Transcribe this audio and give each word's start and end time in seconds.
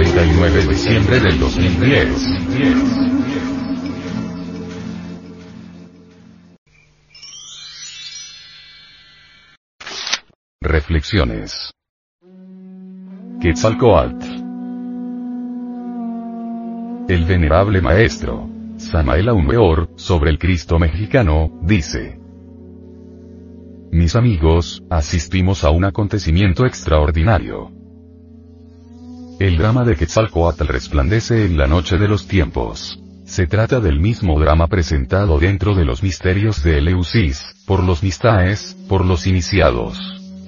Edición 0.00 0.28
199 0.28 0.50
de 0.52 0.66
diciembre 0.68 1.20
del 1.20 1.40
2010. 1.40 2.08
Reflexiones. 10.60 11.72
Quetzalcoatl. 13.40 14.24
El 17.08 17.24
venerable 17.24 17.80
maestro, 17.80 18.48
Samael 18.76 19.28
Aumeor, 19.30 19.90
sobre 19.96 20.30
el 20.30 20.38
Cristo 20.38 20.78
mexicano, 20.78 21.50
dice. 21.62 22.20
Mis 23.90 24.14
amigos, 24.14 24.84
asistimos 24.90 25.64
a 25.64 25.70
un 25.70 25.84
acontecimiento 25.84 26.66
extraordinario. 26.66 27.77
El 29.38 29.56
drama 29.56 29.84
de 29.84 29.94
Quetzalcoatl 29.94 30.66
resplandece 30.66 31.44
en 31.44 31.56
la 31.56 31.68
noche 31.68 31.96
de 31.96 32.08
los 32.08 32.26
tiempos. 32.26 32.98
Se 33.24 33.46
trata 33.46 33.78
del 33.78 34.00
mismo 34.00 34.40
drama 34.40 34.66
presentado 34.66 35.38
dentro 35.38 35.76
de 35.76 35.84
los 35.84 36.02
misterios 36.02 36.64
de 36.64 36.78
Eleusis, 36.78 37.54
por 37.64 37.84
los 37.84 38.02
mistaes, 38.02 38.76
por 38.88 39.04
los 39.04 39.28
iniciados. 39.28 39.96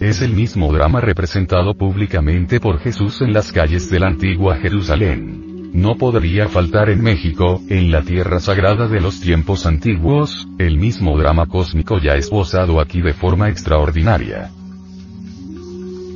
Es 0.01 0.23
el 0.23 0.33
mismo 0.33 0.73
drama 0.73 1.01
representado 1.01 1.75
públicamente 1.75 2.59
por 2.59 2.80
Jesús 2.80 3.21
en 3.21 3.33
las 3.33 3.53
calles 3.53 3.89
de 3.91 4.01
la 4.01 4.09
antigua 4.09 4.57
Jerusalén. 4.57 5.71
No 5.73 5.95
podría 5.95 6.49
faltar 6.49 6.91
en 6.91 7.01
México, 7.01 7.63
en 7.68 7.93
la 7.93 8.02
tierra 8.02 8.41
sagrada 8.41 8.88
de 8.88 9.01
los 9.01 9.21
tiempos 9.21 9.66
antiguos, 9.66 10.49
el 10.59 10.79
mismo 10.79 11.16
drama 11.16 11.46
cósmico 11.46 12.01
ya 12.01 12.15
esbozado 12.15 12.80
aquí 12.80 13.02
de 13.02 13.13
forma 13.13 13.51
extraordinaria. 13.51 14.51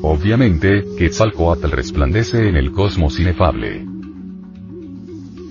Obviamente, 0.06 0.84
Quetzalcoatl 0.98 1.70
resplandece 1.70 2.46
en 2.46 2.56
el 2.56 2.72
cosmos 2.72 3.18
inefable. 3.18 3.86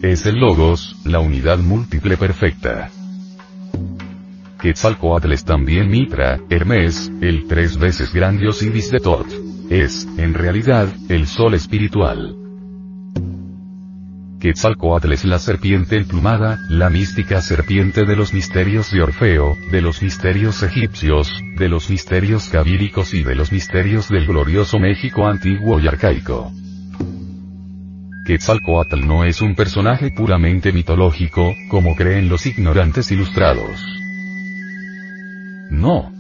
Es 0.03 0.27
el 0.27 0.35
Logos, 0.35 0.95
la 1.05 1.21
unidad 1.21 1.57
múltiple 1.57 2.17
perfecta. 2.17 2.91
Quetzalcoatl 4.61 5.31
es 5.31 5.43
también 5.43 5.89
Mitra, 5.89 6.39
Hermes, 6.51 7.11
el 7.19 7.47
tres 7.47 7.79
veces 7.79 8.13
gran 8.13 8.37
dios 8.37 8.59
de 8.59 8.99
Tot. 8.99 9.25
Es, 9.71 10.07
en 10.17 10.35
realidad, 10.35 10.88
el 11.09 11.25
sol 11.25 11.55
espiritual. 11.55 12.42
Quetzalcoatl 14.44 15.13
es 15.13 15.23
la 15.23 15.39
serpiente 15.39 15.95
emplumada, 15.95 16.59
la 16.67 16.89
mística 16.89 17.39
serpiente 17.39 18.03
de 18.03 18.17
los 18.17 18.33
misterios 18.33 18.91
de 18.91 19.02
Orfeo, 19.02 19.55
de 19.72 19.81
los 19.81 20.02
misterios 20.03 20.61
egipcios, 20.63 21.31
de 21.58 21.69
los 21.69 21.89
misterios 21.89 22.50
cabíricos 22.50 23.13
y 23.13 23.23
de 23.23 23.35
los 23.35 23.53
misterios 23.53 24.09
del 24.09 24.27
glorioso 24.27 24.80
México 24.80 25.27
antiguo 25.27 25.80
y 25.80 25.88
arcaico. 25.88 26.52
Quetzalcoatl 28.27 29.08
no 29.08 29.23
es 29.23 29.41
un 29.41 29.55
personaje 29.55 30.11
puramente 30.11 30.73
mitológico, 30.73 31.55
como 31.69 31.95
creen 31.95 32.28
los 32.28 32.45
ignorantes 32.45 33.13
ilustrados. 33.13 33.81
No. 35.72 36.11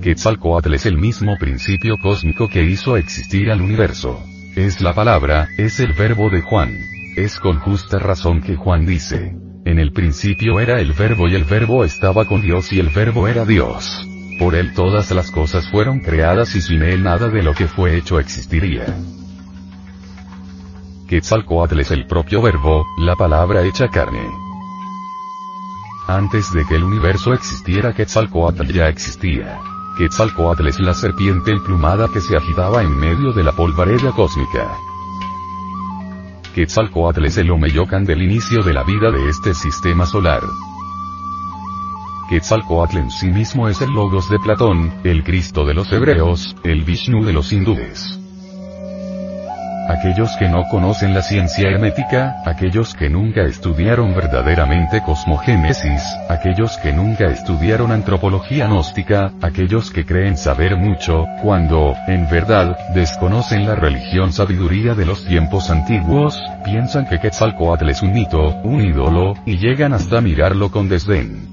Quetzalcoatl 0.00 0.74
es 0.74 0.86
el 0.86 0.96
mismo 0.96 1.36
principio 1.38 1.96
cósmico 2.00 2.48
que 2.48 2.62
hizo 2.62 2.96
existir 2.96 3.50
al 3.50 3.60
universo. 3.60 4.22
Es 4.54 4.80
la 4.80 4.94
palabra, 4.94 5.48
es 5.58 5.80
el 5.80 5.92
verbo 5.92 6.30
de 6.30 6.40
Juan. 6.40 6.93
Es 7.16 7.38
con 7.38 7.60
justa 7.60 8.00
razón 8.00 8.40
que 8.40 8.56
Juan 8.56 8.86
dice, 8.86 9.36
en 9.64 9.78
el 9.78 9.92
principio 9.92 10.58
era 10.58 10.80
el 10.80 10.92
verbo 10.94 11.28
y 11.28 11.36
el 11.36 11.44
verbo 11.44 11.84
estaba 11.84 12.24
con 12.24 12.42
Dios 12.42 12.72
y 12.72 12.80
el 12.80 12.88
verbo 12.88 13.28
era 13.28 13.44
Dios. 13.44 14.04
Por 14.40 14.56
él 14.56 14.74
todas 14.74 15.12
las 15.12 15.30
cosas 15.30 15.70
fueron 15.70 16.00
creadas 16.00 16.56
y 16.56 16.60
sin 16.60 16.82
él 16.82 17.04
nada 17.04 17.28
de 17.28 17.44
lo 17.44 17.54
que 17.54 17.68
fue 17.68 17.96
hecho 17.96 18.18
existiría. 18.18 18.98
Quetzalcoatl 21.08 21.78
es 21.78 21.92
el 21.92 22.06
propio 22.06 22.42
verbo, 22.42 22.84
la 22.98 23.14
palabra 23.14 23.62
hecha 23.62 23.86
carne. 23.86 24.26
Antes 26.08 26.52
de 26.52 26.64
que 26.66 26.74
el 26.74 26.82
universo 26.82 27.32
existiera 27.32 27.94
Quetzalcoatl 27.94 28.72
ya 28.72 28.88
existía. 28.88 29.60
Quetzalcoatl 29.96 30.66
es 30.66 30.80
la 30.80 30.94
serpiente 30.94 31.52
emplumada 31.52 32.08
que 32.12 32.20
se 32.20 32.36
agitaba 32.36 32.82
en 32.82 32.90
medio 32.90 33.32
de 33.32 33.44
la 33.44 33.52
polvareda 33.52 34.10
cósmica. 34.10 34.76
Quetzalcoatl 36.54 37.24
es 37.24 37.36
el 37.36 37.50
Omeyocan 37.50 38.04
del 38.04 38.22
inicio 38.22 38.62
de 38.62 38.72
la 38.72 38.84
vida 38.84 39.10
de 39.10 39.28
este 39.28 39.54
sistema 39.54 40.06
solar. 40.06 40.40
Quetzalcoatl 42.30 42.98
en 42.98 43.10
sí 43.10 43.26
mismo 43.26 43.68
es 43.68 43.80
el 43.80 43.90
Logos 43.90 44.30
de 44.30 44.38
Platón, 44.38 44.94
el 45.02 45.24
Cristo 45.24 45.64
de 45.64 45.74
los 45.74 45.92
hebreos, 45.92 46.54
el 46.62 46.84
Vishnu 46.84 47.24
de 47.24 47.32
los 47.32 47.52
hindúes. 47.52 48.23
Aquellos 49.86 50.34
que 50.38 50.48
no 50.48 50.66
conocen 50.70 51.12
la 51.12 51.20
ciencia 51.20 51.68
hermética, 51.68 52.42
aquellos 52.46 52.94
que 52.94 53.10
nunca 53.10 53.42
estudiaron 53.42 54.14
verdaderamente 54.14 55.02
cosmogénesis, 55.02 56.02
aquellos 56.30 56.78
que 56.78 56.90
nunca 56.90 57.26
estudiaron 57.26 57.92
antropología 57.92 58.66
gnóstica, 58.66 59.32
aquellos 59.42 59.90
que 59.90 60.06
creen 60.06 60.38
saber 60.38 60.76
mucho, 60.76 61.26
cuando, 61.42 61.94
en 62.06 62.26
verdad, 62.30 62.78
desconocen 62.94 63.66
la 63.66 63.74
religión 63.74 64.32
sabiduría 64.32 64.94
de 64.94 65.04
los 65.04 65.26
tiempos 65.26 65.68
antiguos, 65.68 66.42
piensan 66.64 67.06
que 67.06 67.20
Quetzalcoatl 67.20 67.90
es 67.90 68.00
un 68.00 68.12
mito, 68.12 68.56
un 68.62 68.80
ídolo, 68.80 69.34
y 69.44 69.58
llegan 69.58 69.92
hasta 69.92 70.22
mirarlo 70.22 70.70
con 70.70 70.88
desdén. 70.88 71.46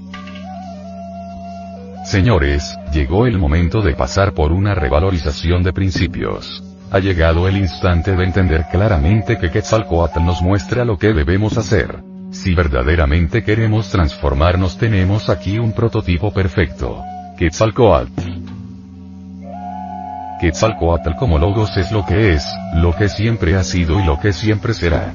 Señores, 2.04 2.78
llegó 2.94 3.26
el 3.26 3.36
momento 3.36 3.82
de 3.82 3.94
pasar 3.94 4.32
por 4.32 4.52
una 4.52 4.74
revalorización 4.74 5.62
de 5.62 5.74
principios 5.74 6.71
ha 6.92 6.98
llegado 6.98 7.48
el 7.48 7.56
instante 7.56 8.14
de 8.14 8.22
entender 8.22 8.66
claramente 8.70 9.38
que 9.38 9.50
Quetzalcoatl 9.50 10.22
nos 10.22 10.42
muestra 10.42 10.84
lo 10.84 10.98
que 10.98 11.14
debemos 11.14 11.56
hacer. 11.56 12.02
Si 12.30 12.54
verdaderamente 12.54 13.42
queremos 13.42 13.88
transformarnos 13.88 14.76
tenemos 14.76 15.30
aquí 15.30 15.58
un 15.58 15.72
prototipo 15.72 16.34
perfecto. 16.34 17.02
Quetzalcoatl. 17.38 18.10
Quetzalcoatl 20.38 21.14
como 21.18 21.38
logos 21.38 21.74
es 21.78 21.90
lo 21.92 22.04
que 22.04 22.34
es, 22.34 22.46
lo 22.74 22.94
que 22.94 23.08
siempre 23.08 23.56
ha 23.56 23.64
sido 23.64 23.98
y 23.98 24.04
lo 24.04 24.20
que 24.20 24.34
siempre 24.34 24.74
será. 24.74 25.14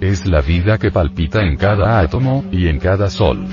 Es 0.00 0.26
la 0.26 0.40
vida 0.40 0.76
que 0.78 0.90
palpita 0.90 1.40
en 1.40 1.56
cada 1.56 2.00
átomo, 2.00 2.42
y 2.50 2.66
en 2.66 2.80
cada 2.80 3.10
sol. 3.10 3.46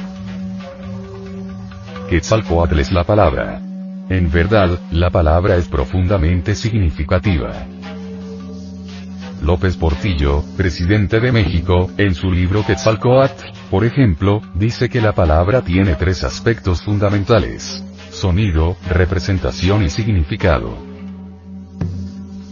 Quetzalcoatl 2.10 2.80
es 2.80 2.92
la 2.92 3.04
palabra. 3.04 3.67
En 4.10 4.32
verdad, 4.32 4.80
la 4.92 5.10
palabra 5.10 5.58
es 5.58 5.68
profundamente 5.68 6.56
significativa. 6.56 7.52
López 9.42 9.76
Portillo, 9.76 10.44
presidente 10.56 11.20
de 11.20 11.32
México, 11.32 11.92
en 11.98 12.16
su 12.16 12.32
libro 12.32 12.66
Quetzalcoatl, 12.66 13.44
por 13.70 13.84
ejemplo, 13.84 14.42
dice 14.56 14.90
que 14.90 15.02
la 15.02 15.12
palabra 15.12 15.62
tiene 15.62 15.96
tres 15.96 16.24
aspectos 16.24 16.82
fundamentales. 16.82 17.84
Sonido, 18.10 18.78
representación 18.90 19.84
y 19.84 19.90
significado. 19.90 20.78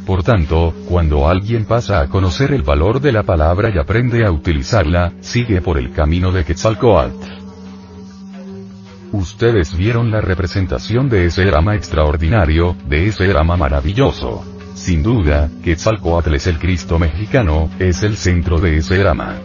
Por 0.06 0.24
tanto, 0.24 0.74
cuando 0.88 1.28
alguien 1.28 1.66
pasa 1.66 2.02
a 2.02 2.08
conocer 2.08 2.52
el 2.52 2.62
valor 2.62 3.00
de 3.00 3.14
la 3.14 3.24
palabra 3.24 3.72
y 3.74 3.80
aprende 3.80 4.26
a 4.26 4.32
utilizarla, 4.32 5.14
sigue 5.22 5.62
por 5.62 5.78
el 5.80 5.92
camino 5.92 6.32
de 6.32 6.44
Quetzalcoatl. 6.44 7.45
Ustedes 9.16 9.78
vieron 9.78 10.12
la 10.12 10.20
representación 10.20 11.08
de 11.08 11.26
ese 11.26 11.46
drama 11.46 11.74
extraordinario, 11.74 12.76
de 12.86 13.08
ese 13.08 13.26
drama 13.28 13.56
maravilloso. 13.56 14.44
Sin 14.73 15.03
duda, 15.03 15.50
Quetzalcoatl 15.64 16.35
es 16.35 16.47
el 16.47 16.59
Cristo 16.59 17.00
mexicano, 17.00 17.70
es 17.79 18.03
el 18.03 18.17
centro 18.17 18.59
de 18.59 18.76
ese 18.76 18.97
drama. 18.97 19.38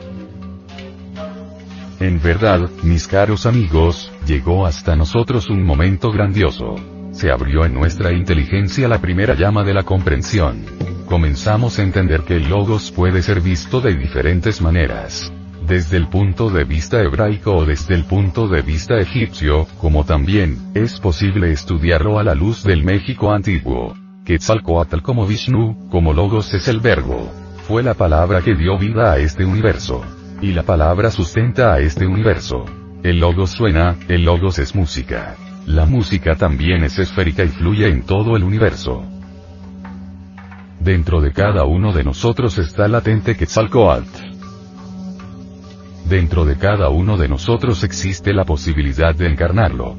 En 2.01 2.21
verdad, 2.21 2.69
mis 2.83 3.07
caros 3.07 3.47
amigos, 3.47 4.11
llegó 4.27 4.67
hasta 4.67 4.97
nosotros 4.97 5.49
un 5.49 5.63
momento 5.63 6.11
grandioso. 6.11 6.75
Se 7.13 7.31
abrió 7.31 7.65
en 7.65 7.73
nuestra 7.73 8.13
inteligencia 8.13 8.89
la 8.89 9.01
primera 9.01 9.35
llama 9.35 9.63
de 9.63 9.75
la 9.75 9.85
comprensión. 9.85 10.65
Comenzamos 11.07 11.79
a 11.79 11.85
entender 11.85 12.23
que 12.23 12.35
el 12.35 12.49
logos 12.49 12.91
puede 12.91 13.23
ser 13.23 13.41
visto 13.41 13.81
de 13.81 13.95
diferentes 13.95 14.61
maneras 14.61 15.33
desde 15.67 15.97
el 15.97 16.09
punto 16.09 16.51
de 16.51 16.65
vista 16.65 17.01
hebraico 17.01 17.57
o 17.57 17.65
desde 17.65 17.95
el 17.95 18.05
punto 18.05 18.49
de 18.49 18.63
vista 18.63 18.99
egipcio, 18.99 19.67
como 19.79 20.05
también, 20.05 20.73
es 20.75 20.99
posible 21.01 21.53
estudiarlo 21.53 22.19
a 22.19 22.25
la 22.25 22.35
luz 22.35 22.65
del 22.65 22.83
México 22.83 23.33
antiguo. 23.33 23.95
Quetzalcoatl 24.25 25.01
como 25.01 25.27
Vishnu, 25.27 25.89
como 25.91 26.13
Logos 26.13 26.53
es 26.55 26.69
el 26.69 26.81
verbo. 26.81 27.31
Fue 27.67 27.83
la 27.83 27.95
palabra 27.95 28.43
que 28.43 28.55
dio 28.55 28.79
vida 28.79 29.13
a 29.13 29.19
este 29.19 29.45
universo. 29.45 30.03
Y 30.43 30.53
la 30.53 30.63
palabra 30.63 31.11
sustenta 31.11 31.75
a 31.75 31.81
este 31.81 32.07
universo. 32.07 32.65
El 33.03 33.19
Logos 33.19 33.51
suena, 33.51 33.97
el 34.09 34.25
Logos 34.25 34.59
es 34.59 34.75
música. 34.75 35.37
La 35.67 35.87
música 35.87 36.37
también 36.37 36.85
es 36.85 36.99
esférica 36.99 37.45
y 37.45 37.49
fluye 37.49 37.89
en 37.89 38.03
todo 38.03 38.37
el 38.37 38.45
universo. 38.45 39.05
Dentro 40.81 41.21
de 41.21 41.33
cada 41.33 41.65
uno 41.65 41.93
de 41.93 42.05
nosotros 42.05 42.57
está 42.59 42.89
latente 42.89 43.37
Quetzalcoatl. 43.37 44.30
Dentro 46.11 46.45
de 46.45 46.57
cada 46.57 46.89
uno 46.89 47.17
de 47.17 47.29
nosotros 47.29 47.85
existe 47.85 48.35
la 48.35 48.45
posibilidad 48.45 49.15
de 49.15 49.29
encarnarlo. 49.29 49.97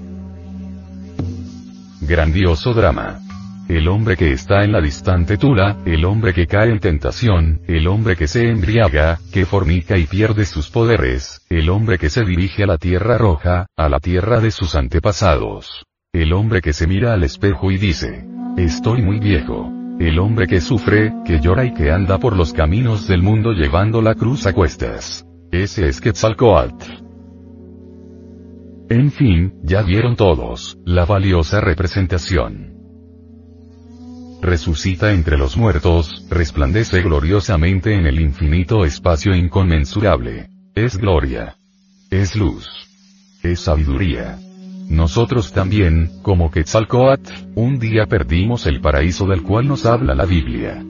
Grandioso 2.01 2.73
drama. 2.73 3.21
el 3.69 3.87
hombre 3.87 4.17
que 4.17 4.33
está 4.33 4.65
en 4.65 4.73
la 4.73 4.81
distante 4.81 5.37
Tula, 5.37 5.77
el 5.85 6.03
hombre 6.03 6.33
que 6.33 6.47
cae 6.47 6.69
en 6.69 6.81
tentación, 6.81 7.61
el 7.65 7.87
hombre 7.87 8.17
que 8.17 8.27
se 8.27 8.49
embriaga, 8.49 9.19
que 9.31 9.45
fornica 9.45 9.97
y 9.97 10.05
pierde 10.05 10.43
sus 10.43 10.69
poderes, 10.69 11.45
el 11.49 11.69
hombre 11.69 11.97
que 11.97 12.09
se 12.09 12.25
dirige 12.25 12.63
a 12.63 12.67
la 12.67 12.77
tierra 12.77 13.17
roja, 13.17 13.67
a 13.77 13.87
la 13.87 14.01
tierra 14.01 14.41
de 14.41 14.51
sus 14.51 14.75
antepasados. 14.75 15.85
El 16.11 16.33
hombre 16.33 16.59
que 16.61 16.73
se 16.73 16.87
mira 16.87 17.13
al 17.13 17.23
espejo 17.23 17.71
y 17.71 17.77
dice, 17.77 18.25
estoy 18.57 19.01
muy 19.01 19.19
viejo. 19.19 19.71
El 19.97 20.19
hombre 20.19 20.47
que 20.47 20.59
sufre, 20.59 21.13
que 21.23 21.39
llora 21.39 21.63
y 21.63 21.73
que 21.73 21.89
anda 21.89 22.17
por 22.17 22.35
los 22.35 22.51
caminos 22.51 23.07
del 23.07 23.23
mundo 23.23 23.53
llevando 23.53 24.01
la 24.01 24.15
cruz 24.15 24.45
a 24.45 24.51
cuestas. 24.51 25.25
Ese 25.51 25.89
es 25.89 25.99
Quetzalcoatl. 25.99 26.85
En 28.89 29.11
fin, 29.11 29.53
ya 29.63 29.81
vieron 29.81 30.15
todos, 30.15 30.77
la 30.85 31.03
valiosa 31.03 31.59
representación. 31.59 32.71
Resucita 34.41 35.11
entre 35.11 35.37
los 35.37 35.57
muertos, 35.57 36.25
resplandece 36.29 37.01
gloriosamente 37.01 37.93
en 37.93 38.05
el 38.05 38.21
infinito 38.21 38.85
espacio 38.85 39.35
inconmensurable. 39.35 40.47
Es 40.73 40.97
gloria. 40.97 41.57
Es 42.09 42.37
luz. 42.37 42.69
Es 43.43 43.59
sabiduría. 43.59 44.39
Nosotros 44.89 45.51
también, 45.51 46.21
como 46.21 46.49
Quetzalcoatl, 46.49 47.29
un 47.55 47.77
día 47.77 48.05
perdimos 48.05 48.67
el 48.67 48.79
paraíso 48.79 49.25
del 49.25 49.43
cual 49.43 49.67
nos 49.67 49.85
habla 49.85 50.15
la 50.15 50.25
Biblia. 50.25 50.81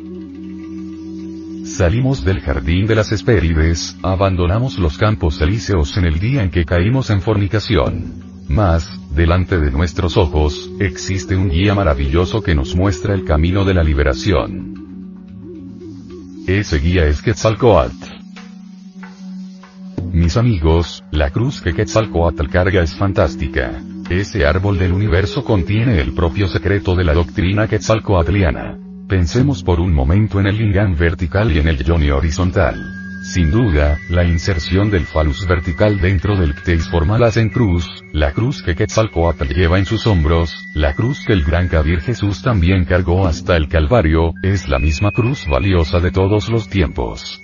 Salimos 1.82 2.24
del 2.24 2.42
jardín 2.42 2.86
de 2.86 2.94
las 2.94 3.12
Hespérides, 3.12 3.98
abandonamos 4.04 4.78
los 4.78 5.00
campos 5.00 5.42
elíseos 5.42 5.98
en 5.98 6.06
el 6.06 6.20
día 6.20 6.44
en 6.44 6.52
que 6.52 6.64
caímos 6.64 7.10
en 7.10 7.24
fornicación. 7.24 8.24
Mas, 8.48 8.88
delante 9.16 9.60
de 9.60 9.72
nuestros 9.72 10.16
ojos, 10.16 10.70
existe 10.80 11.36
un 11.36 11.50
guía 11.50 11.74
maravilloso 11.74 12.44
que 12.44 12.54
nos 12.54 12.76
muestra 12.76 13.16
el 13.16 13.26
camino 13.26 13.66
de 13.66 13.74
la 13.74 13.82
liberación. 13.82 14.76
Ese 16.46 16.78
guía 16.78 17.08
es 17.08 17.20
Quetzalcoatl. 17.24 18.06
Mis 20.14 20.38
amigos, 20.38 21.04
la 21.10 21.32
cruz 21.32 21.64
que 21.64 21.74
Quetzalcoatl 21.74 22.48
carga 22.48 22.84
es 22.84 22.94
fantástica. 22.94 23.72
Ese 24.08 24.46
árbol 24.46 24.78
del 24.78 24.94
universo 24.94 25.44
contiene 25.44 26.00
el 26.00 26.14
propio 26.14 26.48
secreto 26.48 26.94
de 26.96 27.06
la 27.06 27.16
doctrina 27.16 27.68
quetzalcoatliana. 27.68 28.91
Pensemos 29.12 29.62
por 29.62 29.82
un 29.82 29.94
momento 29.94 30.40
en 30.40 30.48
el 30.48 30.58
lingam 30.58 30.96
vertical 30.96 31.52
y 31.52 31.60
en 31.60 31.68
el 31.68 31.84
yoni 31.84 32.10
horizontal. 32.12 32.82
Sin 33.24 33.52
duda, 33.52 34.00
la 34.10 34.24
inserción 34.24 34.90
del 34.90 35.06
falus 35.06 35.46
vertical 35.46 36.00
dentro 36.00 36.38
del 36.38 36.56
cteis 36.56 36.88
forma 36.88 37.20
la 37.20 37.30
en 37.36 37.50
cruz, 37.50 37.86
la 38.14 38.32
cruz 38.32 38.64
que 38.64 38.74
Quetzalcoatl 38.74 39.54
lleva 39.54 39.80
en 39.80 39.86
sus 39.86 40.08
hombros, 40.08 40.66
la 40.76 40.94
cruz 40.94 41.26
que 41.28 41.34
el 41.34 41.44
gran 41.44 41.68
Kabir 41.68 42.00
Jesús 42.00 42.42
también 42.42 42.86
cargó 42.86 43.28
hasta 43.28 43.58
el 43.58 43.68
Calvario, 43.68 44.32
es 44.44 44.70
la 44.70 44.80
misma 44.80 45.12
cruz 45.12 45.46
valiosa 45.46 46.00
de 46.00 46.12
todos 46.12 46.48
los 46.48 46.70
tiempos. 46.70 47.42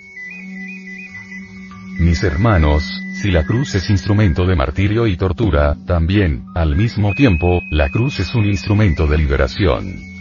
Mis 1.99 2.23
hermanos, 2.23 3.03
si 3.21 3.29
la 3.29 3.43
cruz 3.43 3.75
es 3.75 3.89
instrumento 3.89 4.45
de 4.45 4.55
martirio 4.55 5.05
y 5.05 5.17
tortura, 5.17 5.75
también, 5.85 6.45
al 6.55 6.77
mismo 6.77 7.13
tiempo, 7.13 7.61
la 7.69 7.89
cruz 7.89 8.21
es 8.21 8.33
un 8.35 8.45
instrumento 8.45 9.05
de 9.05 9.17
liberación. 9.17 10.16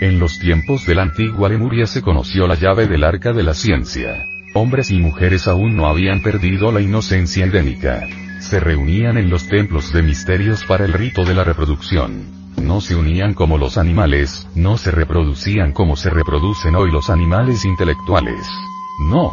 En 0.00 0.20
los 0.20 0.38
tiempos 0.38 0.86
de 0.86 0.94
la 0.94 1.02
antigua 1.02 1.48
Lemuria 1.48 1.84
se 1.88 2.02
conoció 2.02 2.46
la 2.46 2.54
llave 2.54 2.86
del 2.86 3.02
arca 3.02 3.32
de 3.32 3.42
la 3.42 3.52
ciencia. 3.52 4.28
Hombres 4.54 4.92
y 4.92 4.98
mujeres 5.00 5.48
aún 5.48 5.76
no 5.76 5.88
habían 5.88 6.22
perdido 6.22 6.70
la 6.70 6.80
inocencia 6.80 7.44
endémica. 7.44 8.06
Se 8.40 8.60
reunían 8.60 9.18
en 9.18 9.28
los 9.28 9.48
templos 9.48 9.92
de 9.92 10.04
misterios 10.04 10.64
para 10.64 10.84
el 10.84 10.92
rito 10.92 11.24
de 11.24 11.34
la 11.34 11.42
reproducción. 11.42 12.26
No 12.62 12.80
se 12.80 12.94
unían 12.94 13.34
como 13.34 13.58
los 13.58 13.76
animales, 13.76 14.46
no 14.54 14.76
se 14.76 14.92
reproducían 14.92 15.72
como 15.72 15.96
se 15.96 16.10
reproducen 16.10 16.76
hoy 16.76 16.92
los 16.92 17.10
animales 17.10 17.64
intelectuales. 17.64 18.46
No. 19.00 19.32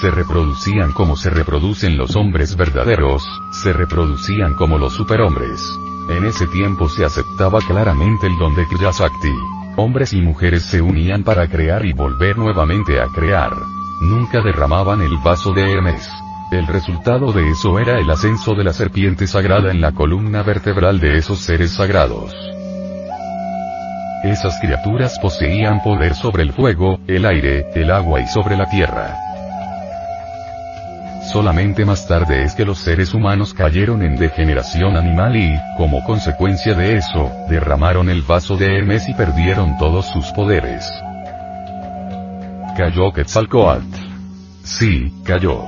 Se 0.00 0.08
reproducían 0.12 0.92
como 0.92 1.16
se 1.16 1.30
reproducen 1.30 1.98
los 1.98 2.14
hombres 2.14 2.56
verdaderos, 2.56 3.24
se 3.50 3.72
reproducían 3.72 4.54
como 4.54 4.78
los 4.78 4.94
superhombres. 4.94 5.60
En 6.08 6.24
ese 6.26 6.46
tiempo 6.46 6.88
se 6.88 7.04
aceptaba 7.04 7.58
claramente 7.60 8.28
el 8.28 8.36
don 8.38 8.54
de 8.54 8.66
Kriyasakti. 8.68 9.59
Hombres 9.82 10.12
y 10.12 10.20
mujeres 10.20 10.64
se 10.64 10.82
unían 10.82 11.24
para 11.24 11.48
crear 11.48 11.86
y 11.86 11.94
volver 11.94 12.36
nuevamente 12.36 13.00
a 13.00 13.06
crear. 13.06 13.50
Nunca 14.02 14.42
derramaban 14.42 15.00
el 15.00 15.16
vaso 15.24 15.54
de 15.54 15.72
Hermes. 15.72 16.06
El 16.52 16.66
resultado 16.66 17.32
de 17.32 17.48
eso 17.48 17.78
era 17.78 17.98
el 17.98 18.10
ascenso 18.10 18.52
de 18.52 18.62
la 18.62 18.74
serpiente 18.74 19.26
sagrada 19.26 19.70
en 19.70 19.80
la 19.80 19.92
columna 19.92 20.42
vertebral 20.42 21.00
de 21.00 21.16
esos 21.16 21.38
seres 21.38 21.70
sagrados. 21.70 22.30
Esas 24.22 24.60
criaturas 24.60 25.18
poseían 25.18 25.82
poder 25.82 26.14
sobre 26.14 26.42
el 26.42 26.52
fuego, 26.52 27.00
el 27.06 27.24
aire, 27.24 27.64
el 27.74 27.90
agua 27.90 28.20
y 28.20 28.26
sobre 28.26 28.58
la 28.58 28.68
tierra. 28.68 29.29
Solamente 31.32 31.84
más 31.84 32.08
tarde 32.08 32.42
es 32.42 32.56
que 32.56 32.64
los 32.64 32.78
seres 32.78 33.14
humanos 33.14 33.54
cayeron 33.54 34.02
en 34.02 34.16
degeneración 34.16 34.96
animal 34.96 35.36
y, 35.36 35.56
como 35.76 36.02
consecuencia 36.02 36.74
de 36.74 36.96
eso, 36.96 37.30
derramaron 37.48 38.10
el 38.10 38.22
vaso 38.22 38.56
de 38.56 38.76
Hermes 38.76 39.08
y 39.08 39.14
perdieron 39.14 39.78
todos 39.78 40.06
sus 40.06 40.26
poderes. 40.32 40.90
Cayó 42.76 43.12
Quetzalcoatl. 43.12 43.84
Sí, 44.64 45.12
cayó. 45.24 45.62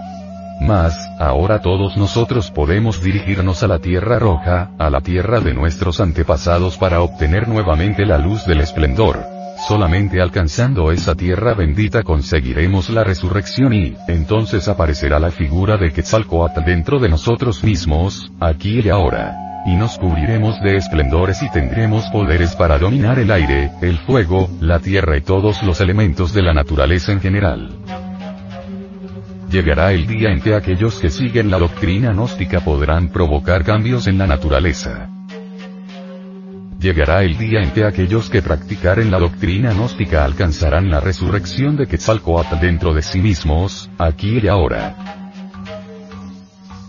Mas, 0.60 0.98
ahora 1.20 1.60
todos 1.60 1.96
nosotros 1.96 2.50
podemos 2.50 3.00
dirigirnos 3.00 3.62
a 3.62 3.68
la 3.68 3.78
Tierra 3.78 4.18
Roja, 4.18 4.70
a 4.78 4.90
la 4.90 5.00
tierra 5.00 5.38
de 5.38 5.54
nuestros 5.54 6.00
antepasados 6.00 6.76
para 6.76 7.02
obtener 7.02 7.46
nuevamente 7.46 8.04
la 8.04 8.18
luz 8.18 8.44
del 8.46 8.62
esplendor. 8.62 9.31
Solamente 9.72 10.20
alcanzando 10.20 10.92
esa 10.92 11.14
tierra 11.14 11.54
bendita 11.54 12.02
conseguiremos 12.02 12.90
la 12.90 13.04
resurrección 13.04 13.72
y, 13.72 13.96
entonces 14.06 14.68
aparecerá 14.68 15.18
la 15.18 15.30
figura 15.30 15.78
de 15.78 15.90
Quetzalcoatl 15.90 16.62
dentro 16.62 16.98
de 16.98 17.08
nosotros 17.08 17.64
mismos, 17.64 18.30
aquí 18.38 18.80
y 18.80 18.90
ahora. 18.90 19.34
Y 19.64 19.74
nos 19.74 19.96
cubriremos 19.96 20.60
de 20.60 20.76
esplendores 20.76 21.42
y 21.42 21.50
tendremos 21.50 22.04
poderes 22.10 22.54
para 22.54 22.76
dominar 22.76 23.18
el 23.18 23.30
aire, 23.30 23.70
el 23.80 23.96
fuego, 23.96 24.50
la 24.60 24.78
tierra 24.78 25.16
y 25.16 25.22
todos 25.22 25.62
los 25.62 25.80
elementos 25.80 26.34
de 26.34 26.42
la 26.42 26.52
naturaleza 26.52 27.12
en 27.12 27.22
general. 27.22 27.70
Llegará 29.50 29.94
el 29.94 30.06
día 30.06 30.32
en 30.32 30.42
que 30.42 30.54
aquellos 30.54 30.98
que 30.98 31.08
siguen 31.08 31.50
la 31.50 31.58
doctrina 31.58 32.12
gnóstica 32.12 32.60
podrán 32.60 33.08
provocar 33.08 33.64
cambios 33.64 34.06
en 34.06 34.18
la 34.18 34.26
naturaleza. 34.26 35.08
Llegará 36.82 37.22
el 37.22 37.38
día 37.38 37.62
en 37.62 37.70
que 37.70 37.84
aquellos 37.84 38.28
que 38.28 38.42
practicaren 38.42 39.12
la 39.12 39.20
doctrina 39.20 39.72
gnóstica 39.72 40.24
alcanzarán 40.24 40.90
la 40.90 40.98
resurrección 40.98 41.76
de 41.76 41.86
Quetzalcoatl 41.86 42.58
dentro 42.60 42.92
de 42.92 43.02
sí 43.02 43.20
mismos, 43.20 43.88
aquí 43.98 44.40
y 44.42 44.48
ahora. 44.48 44.96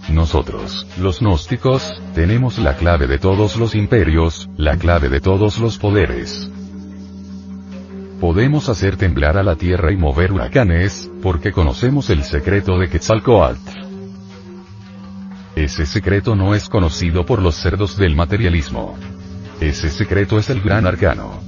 Nosotros, 0.09 0.87
los 0.99 1.19
gnósticos, 1.19 2.01
tenemos 2.15 2.57
la 2.57 2.75
clave 2.75 3.05
de 3.05 3.19
todos 3.19 3.55
los 3.55 3.75
imperios, 3.75 4.49
la 4.57 4.77
clave 4.77 5.09
de 5.09 5.21
todos 5.21 5.59
los 5.59 5.77
poderes. 5.77 6.49
Podemos 8.19 8.69
hacer 8.69 8.97
temblar 8.97 9.37
a 9.37 9.43
la 9.43 9.57
tierra 9.57 9.91
y 9.91 9.95
mover 9.95 10.31
huracanes, 10.31 11.11
porque 11.21 11.51
conocemos 11.51 12.09
el 12.09 12.23
secreto 12.23 12.79
de 12.79 12.89
Quetzalcoatl. 12.89 13.59
Ese 15.55 15.85
secreto 15.85 16.35
no 16.35 16.55
es 16.55 16.67
conocido 16.67 17.27
por 17.27 17.43
los 17.43 17.53
cerdos 17.53 17.95
del 17.95 18.15
materialismo. 18.15 18.97
Ese 19.63 19.89
secreto 19.89 20.37
es 20.37 20.49
el 20.49 20.59
gran 20.59 20.85
arcano. 20.85 21.39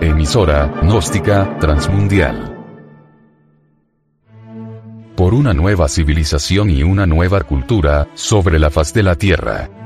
Emisora, 0.00 0.66
gnóstica, 0.82 1.56
transmundial. 1.60 2.52
Por 5.14 5.34
una 5.34 5.54
nueva 5.54 5.88
civilización 5.88 6.68
y 6.70 6.82
una 6.82 7.06
nueva 7.06 7.42
cultura, 7.42 8.08
sobre 8.14 8.58
la 8.58 8.70
faz 8.70 8.92
de 8.92 9.04
la 9.04 9.14
Tierra. 9.14 9.85